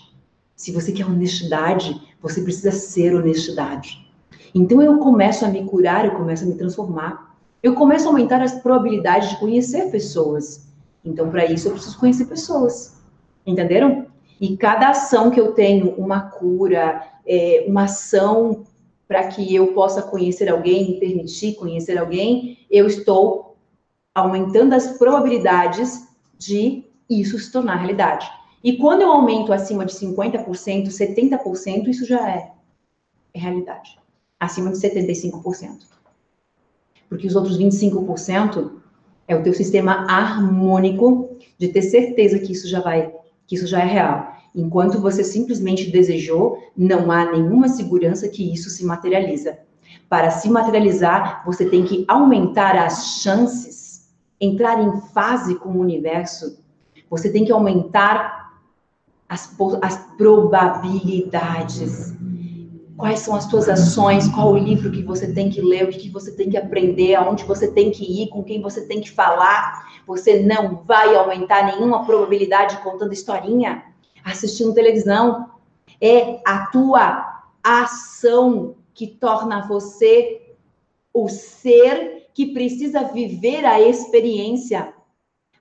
Se 0.56 0.72
você 0.72 0.94
quer 0.94 1.06
honestidade, 1.06 1.94
você 2.22 2.42
precisa 2.42 2.72
ser 2.72 3.14
honestidade. 3.14 4.10
Então 4.56 4.82
eu 4.82 4.98
começo 5.00 5.44
a 5.46 5.50
me 5.50 5.66
curar, 5.66 6.06
eu 6.06 6.12
começo 6.12 6.46
a 6.46 6.48
me 6.48 6.56
transformar. 6.56 7.36
Eu 7.62 7.74
começo 7.74 8.08
a 8.08 8.12
aumentar 8.12 8.42
as 8.42 8.54
probabilidades 8.62 9.32
de 9.32 9.40
conhecer 9.42 9.92
pessoas. 9.92 10.70
Então, 11.04 11.30
para 11.30 11.52
isso, 11.52 11.68
eu 11.68 11.74
preciso 11.74 12.00
conhecer 12.00 12.28
pessoas. 12.28 12.96
Entenderam? 13.46 14.08
E 14.40 14.56
cada 14.56 14.92
ação 14.92 15.32
que 15.32 15.40
eu 15.42 15.52
tenho, 15.52 15.90
uma 15.96 16.30
cura, 16.30 17.06
é, 17.28 17.66
uma 17.68 17.84
ação 17.84 18.64
para 19.08 19.28
que 19.28 19.56
eu 19.56 19.74
possa 19.74 20.02
conhecer 20.02 20.50
alguém, 20.50 21.00
permitir 21.00 21.56
conhecer 21.56 21.98
alguém, 21.98 22.60
eu 22.70 22.86
estou 22.88 23.56
aumentando 24.14 24.74
as 24.74 24.98
probabilidades 24.98 26.08
de 26.38 26.84
isso 27.10 27.40
se 27.40 27.52
tornar 27.52 27.76
realidade. 27.76 28.30
E 28.64 28.78
quando 28.78 29.02
eu 29.02 29.12
aumento 29.12 29.54
acima 29.54 29.86
de 29.86 29.94
50%, 29.94 30.88
70%, 30.88 31.88
isso 31.88 32.06
já 32.06 32.30
é, 32.30 32.52
é 33.34 33.40
realidade. 33.40 33.98
Acima 34.40 34.72
de 34.72 34.78
75%. 34.78 35.86
Porque 37.08 37.28
os 37.28 37.36
outros 37.36 37.58
25% 37.58 38.72
é 39.28 39.36
o 39.36 39.44
teu 39.44 39.54
sistema 39.54 40.06
harmônico 40.10 41.38
de 41.58 41.70
ter 41.70 41.82
certeza 41.82 42.40
que 42.40 42.52
isso 42.52 42.68
já 42.68 42.82
vai, 42.82 43.14
que 43.46 43.56
isso 43.56 43.68
já 43.68 43.82
é 43.82 43.86
real. 43.86 44.37
Enquanto 44.58 45.00
você 45.00 45.24
simplesmente 45.24 45.92
desejou, 45.92 46.58
não 46.76 47.12
há 47.12 47.32
nenhuma 47.32 47.68
segurança 47.68 48.28
que 48.28 48.52
isso 48.52 48.72
se 48.72 48.84
materializa. 48.84 49.60
Para 50.10 50.32
se 50.32 50.50
materializar, 50.50 51.44
você 51.46 51.70
tem 51.70 51.86
que 51.86 52.04
aumentar 52.08 52.76
as 52.76 53.20
chances, 53.22 54.10
entrar 54.42 54.82
em 54.82 55.00
fase 55.14 55.54
com 55.60 55.70
o 55.70 55.80
universo. 55.80 56.58
Você 57.08 57.32
tem 57.32 57.46
que 57.46 57.52
aumentar 57.52 58.52
as, 59.30 59.56
as 59.80 59.98
probabilidades. 60.18 62.16
Quais 62.98 63.20
são 63.20 63.36
as 63.36 63.44
suas 63.44 63.70
ações? 63.70 64.28
Qual 64.28 64.54
o 64.54 64.58
livro 64.58 64.90
que 64.90 65.04
você 65.04 65.32
tem 65.32 65.52
que 65.52 65.62
ler? 65.62 65.84
O 65.84 65.90
que 65.90 66.10
você 66.10 66.32
tem 66.32 66.50
que 66.50 66.58
aprender? 66.58 67.14
Aonde 67.14 67.44
você 67.44 67.68
tem 67.68 67.92
que 67.92 68.24
ir? 68.24 68.30
Com 68.30 68.44
quem 68.44 68.60
você 68.60 68.88
tem 68.88 69.02
que 69.02 69.12
falar? 69.12 69.86
Você 70.08 70.42
não 70.42 70.78
vai 70.84 71.16
aumentar 71.16 71.64
nenhuma 71.64 72.08
probabilidade 72.08 72.78
contando 72.78 73.14
historinha 73.14 73.84
assistindo 74.32 74.74
televisão. 74.74 75.52
É 76.02 76.42
a 76.46 76.68
tua 76.68 77.44
ação 77.64 78.76
que 78.94 79.08
torna 79.08 79.68
você 79.68 80.56
o 81.14 81.28
ser 81.28 82.28
que 82.34 82.54
precisa 82.54 83.04
viver 83.04 83.66
a 83.66 83.82
experiência. 83.82 84.94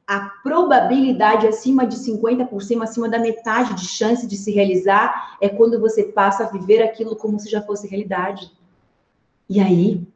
A 0.07 0.21
probabilidade 0.43 1.47
acima 1.47 1.87
de 1.87 1.97
50%, 1.97 2.83
acima 2.83 3.09
da 3.09 3.19
metade 3.19 3.75
de 3.75 3.87
chance 3.87 4.27
de 4.27 4.37
se 4.37 4.53
realizar, 4.53 5.37
é 5.41 5.49
quando 5.49 5.81
você 5.81 6.05
passa 6.05 6.45
a 6.45 6.51
viver 6.51 6.83
aquilo 6.83 7.17
como 7.17 7.41
se 7.41 7.51
já 7.51 7.63
fosse 7.63 7.89
realidade. 7.89 8.53
E 9.49 9.59
aí, 9.59 10.07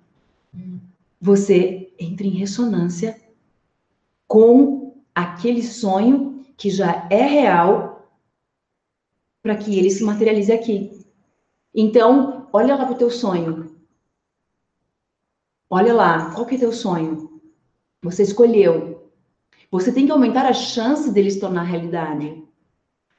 você 1.20 1.92
entra 1.98 2.26
em 2.26 2.30
ressonância 2.30 3.20
com 4.28 4.94
aquele 5.14 5.62
sonho 5.62 6.44
que 6.56 6.70
já 6.70 7.06
é 7.10 7.22
real 7.22 7.89
para 9.42 9.56
que 9.56 9.78
ele 9.78 9.90
se 9.90 10.02
materialize 10.04 10.52
aqui. 10.52 11.04
Então, 11.74 12.48
olha 12.52 12.74
lá 12.76 12.84
para 12.84 12.94
o 12.94 12.98
teu 12.98 13.10
sonho. 13.10 13.76
Olha 15.68 15.94
lá, 15.94 16.32
qual 16.34 16.46
que 16.46 16.56
é 16.56 16.58
teu 16.58 16.72
sonho? 16.72 17.40
Você 18.02 18.22
escolheu. 18.22 19.10
Você 19.70 19.92
tem 19.92 20.04
que 20.04 20.12
aumentar 20.12 20.46
a 20.46 20.52
chance 20.52 21.12
dele 21.12 21.30
se 21.30 21.38
tornar 21.38 21.62
realidade. 21.62 22.42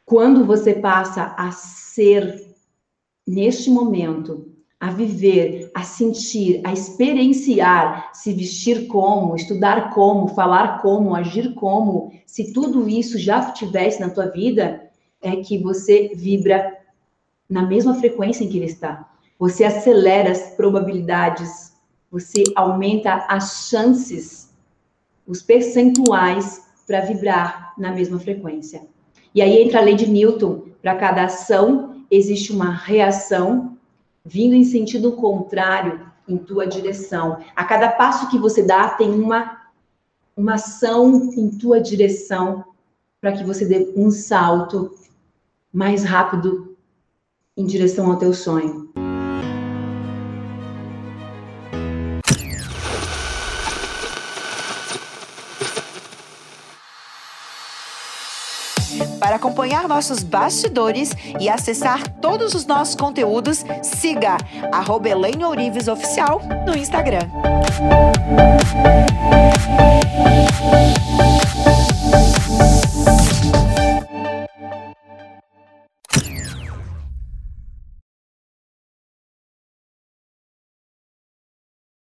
Quando 0.03 0.45
você 0.45 0.73
passa 0.73 1.33
a 1.37 1.51
ser, 1.51 2.53
neste 3.25 3.69
momento, 3.69 4.51
a 4.77 4.91
viver, 4.91 5.71
a 5.73 5.83
sentir, 5.83 6.59
a 6.65 6.73
experienciar, 6.73 8.09
se 8.13 8.33
vestir 8.33 8.87
como, 8.87 9.35
estudar 9.35 9.93
como, 9.93 10.27
falar 10.29 10.81
como, 10.81 11.15
agir 11.15 11.53
como, 11.53 12.11
se 12.25 12.51
tudo 12.51 12.89
isso 12.89 13.17
já 13.17 13.51
tivesse 13.51 14.01
na 14.01 14.09
tua 14.09 14.25
vida, 14.25 14.90
é 15.21 15.37
que 15.37 15.57
você 15.57 16.11
vibra 16.15 16.77
na 17.49 17.63
mesma 17.63 17.95
frequência 17.95 18.43
em 18.43 18.49
que 18.49 18.57
ele 18.57 18.65
está. 18.65 19.09
Você 19.37 19.63
acelera 19.63 20.31
as 20.31 20.55
probabilidades, 20.55 21.73
você 22.09 22.43
aumenta 22.55 23.25
as 23.27 23.67
chances, 23.69 24.49
os 25.27 25.41
percentuais 25.41 26.65
para 26.87 27.01
vibrar 27.01 27.73
na 27.77 27.91
mesma 27.91 28.19
frequência. 28.19 28.83
E 29.33 29.41
aí 29.41 29.61
entra 29.61 29.79
a 29.79 29.83
lei 29.83 29.95
de 29.95 30.07
Newton: 30.07 30.63
para 30.81 30.95
cada 30.95 31.23
ação 31.23 32.03
existe 32.09 32.51
uma 32.51 32.71
reação 32.71 33.77
vindo 34.23 34.53
em 34.53 34.63
sentido 34.63 35.13
contrário 35.13 36.05
em 36.27 36.37
tua 36.37 36.67
direção. 36.67 37.39
A 37.55 37.63
cada 37.63 37.89
passo 37.89 38.29
que 38.29 38.37
você 38.37 38.63
dá 38.63 38.89
tem 38.89 39.09
uma 39.09 39.59
uma 40.35 40.55
ação 40.55 41.31
em 41.35 41.49
tua 41.49 41.79
direção 41.79 42.63
para 43.19 43.33
que 43.33 43.43
você 43.43 43.65
dê 43.65 43.93
um 43.95 44.09
salto 44.09 44.95
mais 45.71 46.03
rápido 46.03 46.75
em 47.55 47.65
direção 47.65 48.11
ao 48.11 48.17
teu 48.17 48.33
sonho. 48.33 48.91
Para 59.19 59.35
acompanhar 59.35 59.87
nossos 59.87 60.23
bastidores 60.23 61.11
e 61.39 61.47
acessar 61.47 62.05
todos 62.19 62.55
os 62.55 62.65
nossos 62.65 62.95
conteúdos, 62.95 63.63
siga 63.83 64.35
arroba 64.71 65.09
Oficial 65.87 66.41
no 66.65 66.75
Instagram. 66.75 67.29